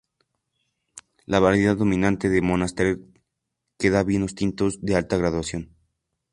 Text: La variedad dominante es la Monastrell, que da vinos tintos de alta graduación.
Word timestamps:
La 1.27 1.39
variedad 1.39 1.77
dominante 1.77 2.25
es 2.25 2.33
la 2.33 2.41
Monastrell, 2.41 3.05
que 3.77 3.91
da 3.91 4.03
vinos 4.11 4.33
tintos 4.33 4.81
de 4.81 4.95
alta 4.95 5.15
graduación. 5.15 5.75